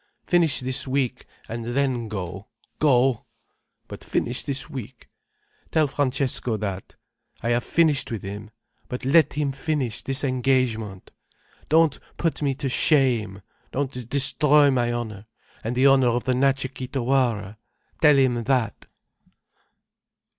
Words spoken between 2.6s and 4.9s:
go—But finish this